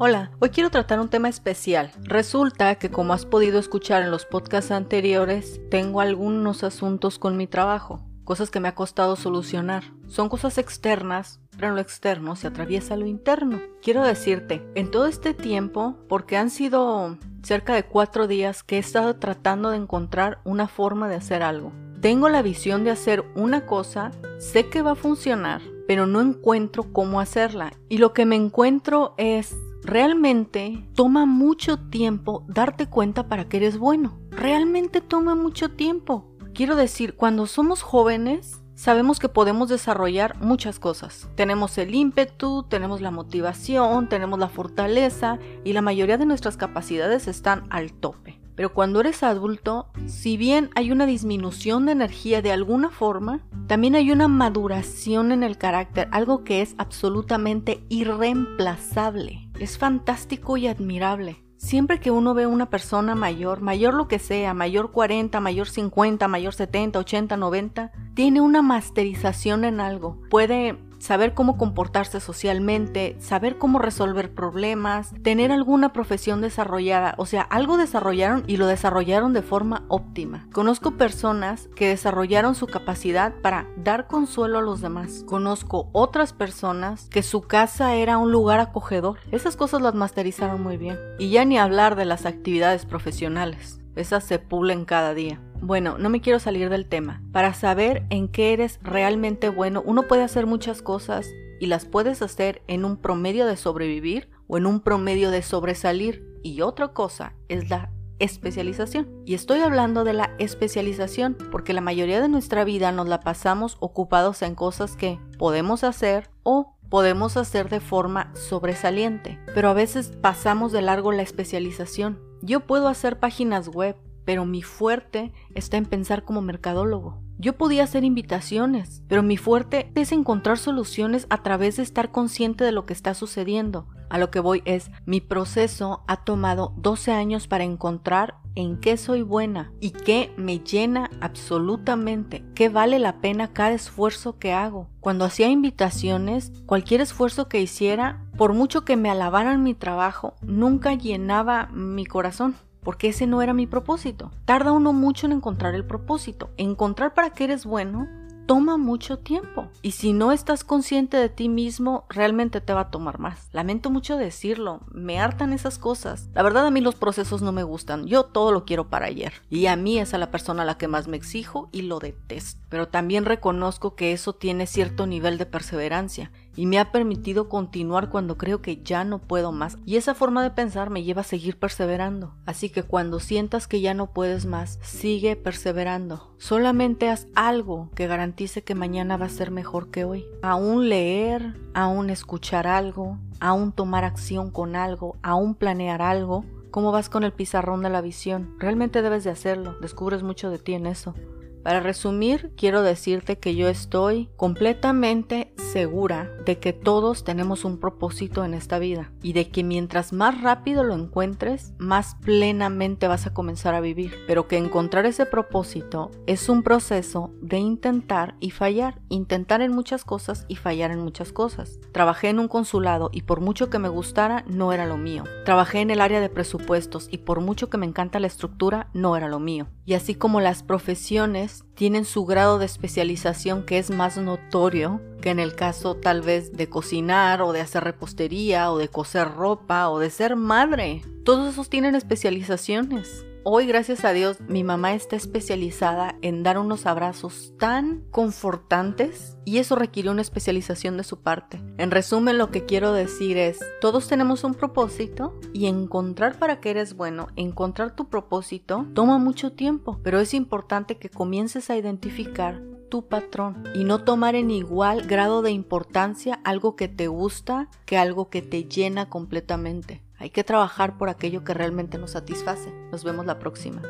Hola, 0.00 0.30
hoy 0.38 0.50
quiero 0.50 0.70
tratar 0.70 1.00
un 1.00 1.08
tema 1.08 1.28
especial. 1.28 1.90
Resulta 2.04 2.76
que 2.76 2.88
como 2.88 3.14
has 3.14 3.26
podido 3.26 3.58
escuchar 3.58 4.00
en 4.04 4.12
los 4.12 4.26
podcasts 4.26 4.70
anteriores, 4.70 5.60
tengo 5.72 6.00
algunos 6.00 6.62
asuntos 6.62 7.18
con 7.18 7.36
mi 7.36 7.48
trabajo, 7.48 8.06
cosas 8.22 8.52
que 8.52 8.60
me 8.60 8.68
ha 8.68 8.76
costado 8.76 9.16
solucionar. 9.16 9.82
Son 10.06 10.28
cosas 10.28 10.56
externas, 10.56 11.40
pero 11.56 11.70
en 11.70 11.74
lo 11.74 11.80
externo 11.80 12.36
se 12.36 12.46
atraviesa 12.46 12.96
lo 12.96 13.06
interno. 13.06 13.60
Quiero 13.82 14.04
decirte, 14.04 14.64
en 14.76 14.92
todo 14.92 15.06
este 15.06 15.34
tiempo, 15.34 15.96
porque 16.08 16.36
han 16.36 16.50
sido 16.50 17.18
cerca 17.42 17.74
de 17.74 17.84
cuatro 17.84 18.28
días 18.28 18.62
que 18.62 18.76
he 18.76 18.78
estado 18.78 19.16
tratando 19.16 19.70
de 19.70 19.78
encontrar 19.78 20.38
una 20.44 20.68
forma 20.68 21.08
de 21.08 21.16
hacer 21.16 21.42
algo. 21.42 21.72
Tengo 22.00 22.28
la 22.28 22.42
visión 22.42 22.84
de 22.84 22.92
hacer 22.92 23.24
una 23.34 23.66
cosa, 23.66 24.12
sé 24.38 24.68
que 24.68 24.80
va 24.80 24.92
a 24.92 24.94
funcionar, 24.94 25.60
pero 25.88 26.06
no 26.06 26.20
encuentro 26.20 26.92
cómo 26.92 27.18
hacerla. 27.18 27.72
Y 27.88 27.98
lo 27.98 28.12
que 28.12 28.26
me 28.26 28.36
encuentro 28.36 29.14
es, 29.16 29.56
realmente 29.82 30.86
toma 30.94 31.26
mucho 31.26 31.78
tiempo 31.78 32.44
darte 32.48 32.86
cuenta 32.86 33.28
para 33.28 33.48
que 33.48 33.58
eres 33.58 33.78
bueno. 33.78 34.18
Realmente 34.30 35.00
toma 35.00 35.34
mucho 35.34 35.70
tiempo. 35.70 36.26
Quiero 36.54 36.76
decir, 36.76 37.14
cuando 37.14 37.46
somos 37.46 37.82
jóvenes, 37.82 38.62
sabemos 38.74 39.18
que 39.18 39.28
podemos 39.28 39.68
desarrollar 39.68 40.40
muchas 40.40 40.78
cosas. 40.78 41.28
Tenemos 41.34 41.78
el 41.78 41.94
ímpetu, 41.94 42.64
tenemos 42.68 43.00
la 43.00 43.10
motivación, 43.10 44.08
tenemos 44.08 44.38
la 44.38 44.48
fortaleza 44.48 45.38
y 45.64 45.72
la 45.72 45.82
mayoría 45.82 46.18
de 46.18 46.26
nuestras 46.26 46.56
capacidades 46.56 47.28
están 47.28 47.64
al 47.70 47.92
tope. 47.92 48.40
Pero 48.58 48.74
cuando 48.74 48.98
eres 48.98 49.22
adulto, 49.22 49.86
si 50.06 50.36
bien 50.36 50.70
hay 50.74 50.90
una 50.90 51.06
disminución 51.06 51.86
de 51.86 51.92
energía 51.92 52.42
de 52.42 52.50
alguna 52.50 52.90
forma, 52.90 53.46
también 53.68 53.94
hay 53.94 54.10
una 54.10 54.26
maduración 54.26 55.30
en 55.30 55.44
el 55.44 55.58
carácter, 55.58 56.08
algo 56.10 56.42
que 56.42 56.60
es 56.60 56.74
absolutamente 56.76 57.84
irreemplazable. 57.88 59.47
Es 59.58 59.76
fantástico 59.76 60.56
y 60.56 60.68
admirable. 60.68 61.42
Siempre 61.56 61.98
que 61.98 62.12
uno 62.12 62.34
ve 62.34 62.44
a 62.44 62.48
una 62.48 62.70
persona 62.70 63.16
mayor, 63.16 63.60
mayor 63.60 63.94
lo 63.94 64.06
que 64.06 64.20
sea, 64.20 64.54
mayor 64.54 64.92
40, 64.92 65.40
mayor 65.40 65.68
50, 65.68 66.28
mayor 66.28 66.54
70, 66.54 67.00
80, 67.00 67.36
90, 67.36 67.92
tiene 68.14 68.40
una 68.40 68.62
masterización 68.62 69.64
en 69.64 69.80
algo. 69.80 70.20
Puede 70.30 70.78
saber 70.98 71.34
cómo 71.34 71.56
comportarse 71.56 72.20
socialmente, 72.20 73.16
saber 73.20 73.58
cómo 73.58 73.78
resolver 73.78 74.32
problemas, 74.32 75.12
tener 75.22 75.52
alguna 75.52 75.92
profesión 75.92 76.40
desarrollada, 76.40 77.14
o 77.18 77.26
sea, 77.26 77.42
algo 77.42 77.76
desarrollaron 77.76 78.44
y 78.46 78.56
lo 78.56 78.66
desarrollaron 78.66 79.32
de 79.32 79.42
forma 79.42 79.84
óptima. 79.88 80.46
Conozco 80.52 80.92
personas 80.92 81.68
que 81.74 81.88
desarrollaron 81.88 82.54
su 82.54 82.66
capacidad 82.66 83.34
para 83.42 83.66
dar 83.76 84.06
consuelo 84.06 84.58
a 84.58 84.62
los 84.62 84.80
demás. 84.80 85.24
Conozco 85.26 85.88
otras 85.92 86.32
personas 86.32 87.08
que 87.08 87.22
su 87.22 87.42
casa 87.42 87.94
era 87.94 88.18
un 88.18 88.32
lugar 88.32 88.60
acogedor. 88.60 89.18
Esas 89.30 89.56
cosas 89.56 89.82
las 89.82 89.94
masterizaron 89.94 90.62
muy 90.62 90.76
bien. 90.76 90.98
Y 91.18 91.30
ya 91.30 91.44
ni 91.44 91.58
hablar 91.58 91.96
de 91.96 92.04
las 92.04 92.26
actividades 92.26 92.86
profesionales. 92.86 93.80
Esas 93.98 94.22
se 94.22 94.38
pulen 94.38 94.84
cada 94.84 95.12
día. 95.12 95.40
Bueno, 95.60 95.98
no 95.98 96.08
me 96.08 96.20
quiero 96.20 96.38
salir 96.38 96.70
del 96.70 96.86
tema. 96.86 97.20
Para 97.32 97.52
saber 97.52 98.06
en 98.10 98.28
qué 98.28 98.52
eres 98.52 98.78
realmente 98.80 99.48
bueno, 99.48 99.82
uno 99.84 100.06
puede 100.06 100.22
hacer 100.22 100.46
muchas 100.46 100.82
cosas 100.82 101.28
y 101.58 101.66
las 101.66 101.84
puedes 101.84 102.22
hacer 102.22 102.62
en 102.68 102.84
un 102.84 102.96
promedio 102.96 103.44
de 103.44 103.56
sobrevivir 103.56 104.30
o 104.46 104.56
en 104.56 104.66
un 104.66 104.80
promedio 104.80 105.32
de 105.32 105.42
sobresalir. 105.42 106.24
Y 106.44 106.60
otra 106.60 106.88
cosa 106.92 107.34
es 107.48 107.70
la 107.70 107.90
especialización. 108.20 109.08
Y 109.26 109.34
estoy 109.34 109.60
hablando 109.60 110.04
de 110.04 110.12
la 110.12 110.34
especialización 110.38 111.36
porque 111.50 111.72
la 111.72 111.80
mayoría 111.80 112.20
de 112.20 112.28
nuestra 112.28 112.62
vida 112.62 112.92
nos 112.92 113.08
la 113.08 113.18
pasamos 113.18 113.78
ocupados 113.80 114.42
en 114.42 114.54
cosas 114.54 114.96
que 114.96 115.18
podemos 115.38 115.82
hacer 115.82 116.30
o 116.44 116.77
podemos 116.88 117.36
hacer 117.36 117.68
de 117.68 117.80
forma 117.80 118.32
sobresaliente. 118.34 119.38
Pero 119.54 119.68
a 119.68 119.74
veces 119.74 120.12
pasamos 120.20 120.72
de 120.72 120.82
largo 120.82 121.12
la 121.12 121.22
especialización. 121.22 122.20
Yo 122.42 122.60
puedo 122.60 122.88
hacer 122.88 123.18
páginas 123.18 123.68
web, 123.68 123.96
pero 124.24 124.44
mi 124.44 124.62
fuerte 124.62 125.32
está 125.54 125.76
en 125.76 125.86
pensar 125.86 126.24
como 126.24 126.40
mercadólogo. 126.40 127.22
Yo 127.38 127.56
podía 127.56 127.84
hacer 127.84 128.04
invitaciones, 128.04 129.02
pero 129.08 129.22
mi 129.22 129.36
fuerte 129.36 129.92
es 129.94 130.12
encontrar 130.12 130.58
soluciones 130.58 131.26
a 131.30 131.42
través 131.42 131.76
de 131.76 131.84
estar 131.84 132.10
consciente 132.10 132.64
de 132.64 132.72
lo 132.72 132.84
que 132.84 132.92
está 132.92 133.14
sucediendo. 133.14 133.86
A 134.10 134.18
lo 134.18 134.30
que 134.30 134.40
voy 134.40 134.62
es, 134.64 134.90
mi 135.06 135.20
proceso 135.20 136.02
ha 136.06 136.24
tomado 136.24 136.72
12 136.76 137.12
años 137.12 137.46
para 137.46 137.64
encontrar 137.64 138.36
en 138.54 138.78
qué 138.80 138.96
soy 138.96 139.22
buena 139.22 139.72
y 139.80 139.90
qué 139.90 140.32
me 140.36 140.58
llena 140.58 141.10
absolutamente, 141.20 142.44
qué 142.54 142.68
vale 142.68 142.98
la 142.98 143.20
pena 143.20 143.52
cada 143.52 143.72
esfuerzo 143.72 144.38
que 144.38 144.52
hago. 144.52 144.88
Cuando 145.00 145.24
hacía 145.24 145.48
invitaciones, 145.48 146.52
cualquier 146.66 147.00
esfuerzo 147.00 147.48
que 147.48 147.60
hiciera, 147.60 148.24
por 148.36 148.54
mucho 148.54 148.84
que 148.84 148.96
me 148.96 149.10
alabaran 149.10 149.62
mi 149.62 149.74
trabajo, 149.74 150.34
nunca 150.42 150.94
llenaba 150.94 151.68
mi 151.72 152.04
corazón 152.04 152.56
porque 152.82 153.08
ese 153.08 153.26
no 153.26 153.42
era 153.42 153.52
mi 153.52 153.66
propósito. 153.66 154.30
Tarda 154.46 154.72
uno 154.72 154.94
mucho 154.94 155.26
en 155.26 155.32
encontrar 155.32 155.74
el 155.74 155.84
propósito. 155.84 156.48
Encontrar 156.56 157.12
para 157.12 157.30
qué 157.30 157.44
eres 157.44 157.66
bueno 157.66 158.08
toma 158.48 158.78
mucho 158.78 159.18
tiempo. 159.18 159.68
Y 159.82 159.90
si 159.90 160.14
no 160.14 160.32
estás 160.32 160.64
consciente 160.64 161.18
de 161.18 161.28
ti 161.28 161.50
mismo, 161.50 162.06
realmente 162.08 162.62
te 162.62 162.72
va 162.72 162.80
a 162.80 162.90
tomar 162.90 163.18
más. 163.18 163.50
Lamento 163.52 163.90
mucho 163.90 164.16
decirlo, 164.16 164.80
me 164.90 165.20
hartan 165.20 165.52
esas 165.52 165.78
cosas. 165.78 166.30
La 166.32 166.42
verdad 166.42 166.66
a 166.66 166.70
mí 166.70 166.80
los 166.80 166.94
procesos 166.94 167.42
no 167.42 167.52
me 167.52 167.62
gustan, 167.62 168.06
yo 168.06 168.24
todo 168.24 168.50
lo 168.50 168.64
quiero 168.64 168.88
para 168.88 169.04
ayer. 169.04 169.34
Y 169.50 169.66
a 169.66 169.76
mí 169.76 169.98
es 169.98 170.14
a 170.14 170.18
la 170.18 170.30
persona 170.30 170.62
a 170.62 170.66
la 170.66 170.78
que 170.78 170.88
más 170.88 171.08
me 171.08 171.18
exijo 171.18 171.68
y 171.72 171.82
lo 171.82 171.98
detesto. 171.98 172.58
Pero 172.70 172.88
también 172.88 173.26
reconozco 173.26 173.94
que 173.94 174.12
eso 174.12 174.32
tiene 174.32 174.66
cierto 174.66 175.06
nivel 175.06 175.36
de 175.36 175.44
perseverancia 175.44 176.32
y 176.58 176.66
me 176.66 176.80
ha 176.80 176.90
permitido 176.90 177.48
continuar 177.48 178.10
cuando 178.10 178.36
creo 178.36 178.60
que 178.60 178.82
ya 178.82 179.04
no 179.04 179.20
puedo 179.20 179.52
más. 179.52 179.78
Y 179.86 179.94
esa 179.94 180.16
forma 180.16 180.42
de 180.42 180.50
pensar 180.50 180.90
me 180.90 181.04
lleva 181.04 181.20
a 181.20 181.24
seguir 181.24 181.56
perseverando. 181.56 182.34
Así 182.46 182.68
que 182.68 182.82
cuando 182.82 183.20
sientas 183.20 183.68
que 183.68 183.80
ya 183.80 183.94
no 183.94 184.12
puedes 184.12 184.44
más, 184.44 184.80
sigue 184.82 185.36
perseverando. 185.36 186.34
Solamente 186.38 187.10
haz 187.10 187.28
algo 187.36 187.90
que 187.94 188.08
garantice 188.08 188.64
que 188.64 188.74
mañana 188.74 189.16
va 189.16 189.26
a 189.26 189.28
ser 189.28 189.52
mejor 189.52 189.92
que 189.92 190.02
hoy. 190.02 190.26
Aún 190.42 190.88
leer, 190.88 191.54
aún 191.74 192.10
escuchar 192.10 192.66
algo, 192.66 193.18
aún 193.38 193.70
tomar 193.70 194.04
acción 194.04 194.50
con 194.50 194.74
algo, 194.74 195.16
aún 195.22 195.54
planear 195.54 196.02
algo. 196.02 196.44
¿Cómo 196.72 196.90
vas 196.90 197.08
con 197.08 197.22
el 197.22 197.32
pizarrón 197.32 197.84
de 197.84 197.90
la 197.90 198.00
visión? 198.00 198.56
Realmente 198.58 199.00
debes 199.00 199.22
de 199.22 199.30
hacerlo. 199.30 199.76
Descubres 199.80 200.24
mucho 200.24 200.50
de 200.50 200.58
ti 200.58 200.74
en 200.74 200.86
eso. 200.86 201.14
Para 201.62 201.80
resumir, 201.80 202.52
quiero 202.56 202.82
decirte 202.82 203.38
que 203.38 203.54
yo 203.54 203.68
estoy 203.68 204.28
completamente 204.36 205.52
segura 205.56 206.30
de 206.44 206.58
que 206.58 206.72
todos 206.72 207.24
tenemos 207.24 207.64
un 207.64 207.78
propósito 207.78 208.44
en 208.44 208.54
esta 208.54 208.78
vida 208.78 209.12
y 209.22 209.32
de 209.32 209.50
que 209.50 209.64
mientras 209.64 210.12
más 210.12 210.40
rápido 210.40 210.82
lo 210.82 210.94
encuentres, 210.94 211.74
más 211.78 212.16
plenamente 212.22 213.06
vas 213.06 213.26
a 213.26 213.34
comenzar 213.34 213.74
a 213.74 213.80
vivir. 213.80 214.14
Pero 214.26 214.48
que 214.48 214.56
encontrar 214.56 215.04
ese 215.04 215.26
propósito 215.26 216.10
es 216.26 216.48
un 216.48 216.62
proceso 216.62 217.32
de 217.42 217.58
intentar 217.58 218.36
y 218.40 218.50
fallar, 218.50 219.00
intentar 219.08 219.60
en 219.60 219.72
muchas 219.72 220.04
cosas 220.04 220.46
y 220.48 220.56
fallar 220.56 220.90
en 220.90 221.00
muchas 221.00 221.32
cosas. 221.32 221.78
Trabajé 221.92 222.28
en 222.28 222.38
un 222.38 222.48
consulado 222.48 223.10
y 223.12 223.22
por 223.22 223.40
mucho 223.40 223.68
que 223.68 223.78
me 223.78 223.88
gustara, 223.88 224.44
no 224.48 224.72
era 224.72 224.86
lo 224.86 224.96
mío. 224.96 225.24
Trabajé 225.44 225.80
en 225.80 225.90
el 225.90 226.00
área 226.00 226.20
de 226.20 226.28
presupuestos 226.28 227.08
y 227.10 227.18
por 227.18 227.40
mucho 227.40 227.68
que 227.68 227.78
me 227.78 227.86
encanta 227.86 228.20
la 228.20 228.26
estructura, 228.26 228.88
no 228.94 229.16
era 229.16 229.28
lo 229.28 229.38
mío. 229.38 229.68
Y 229.84 229.94
así 229.94 230.14
como 230.14 230.40
las 230.40 230.62
profesiones 230.62 231.47
tienen 231.74 232.04
su 232.04 232.24
grado 232.24 232.58
de 232.58 232.66
especialización 232.66 233.64
que 233.64 233.78
es 233.78 233.90
más 233.90 234.16
notorio 234.16 235.00
que 235.20 235.30
en 235.30 235.40
el 235.40 235.54
caso 235.54 235.96
tal 235.96 236.22
vez 236.22 236.52
de 236.52 236.68
cocinar 236.68 237.42
o 237.42 237.52
de 237.52 237.60
hacer 237.60 237.84
repostería 237.84 238.70
o 238.72 238.78
de 238.78 238.88
coser 238.88 239.28
ropa 239.32 239.88
o 239.88 239.98
de 239.98 240.10
ser 240.10 240.36
madre. 240.36 241.02
Todos 241.24 241.52
esos 241.52 241.68
tienen 241.68 241.94
especializaciones. 241.94 243.24
Hoy, 243.50 243.64
gracias 243.64 244.04
a 244.04 244.12
Dios, 244.12 244.42
mi 244.46 244.62
mamá 244.62 244.92
está 244.92 245.16
especializada 245.16 246.16
en 246.20 246.42
dar 246.42 246.58
unos 246.58 246.84
abrazos 246.84 247.54
tan 247.58 248.02
confortantes 248.10 249.38
y 249.46 249.56
eso 249.56 249.74
requiere 249.74 250.10
una 250.10 250.20
especialización 250.20 250.98
de 250.98 251.02
su 251.02 251.22
parte. 251.22 251.58
En 251.78 251.90
resumen, 251.90 252.36
lo 252.36 252.50
que 252.50 252.66
quiero 252.66 252.92
decir 252.92 253.38
es, 253.38 253.58
todos 253.80 254.06
tenemos 254.06 254.44
un 254.44 254.52
propósito 254.52 255.40
y 255.54 255.64
encontrar 255.64 256.38
para 256.38 256.60
qué 256.60 256.72
eres 256.72 256.92
bueno, 256.92 257.28
encontrar 257.36 257.96
tu 257.96 258.10
propósito, 258.10 258.84
toma 258.92 259.16
mucho 259.16 259.52
tiempo, 259.52 259.98
pero 260.02 260.20
es 260.20 260.34
importante 260.34 260.98
que 260.98 261.08
comiences 261.08 261.70
a 261.70 261.76
identificar 261.78 262.60
tu 262.90 263.08
patrón 263.08 263.64
y 263.74 263.84
no 263.84 264.04
tomar 264.04 264.34
en 264.34 264.50
igual 264.50 265.06
grado 265.06 265.40
de 265.40 265.52
importancia 265.52 266.38
algo 266.44 266.76
que 266.76 266.88
te 266.88 267.06
gusta 267.06 267.70
que 267.86 267.96
algo 267.96 268.28
que 268.28 268.42
te 268.42 268.64
llena 268.64 269.08
completamente. 269.08 270.02
Hay 270.18 270.30
que 270.30 270.42
trabajar 270.42 270.98
por 270.98 271.08
aquello 271.08 271.44
que 271.44 271.54
realmente 271.54 271.96
nos 271.96 272.10
satisface. 272.10 272.72
Nos 272.90 273.04
vemos 273.04 273.24
la 273.24 273.38
próxima. 273.38 273.82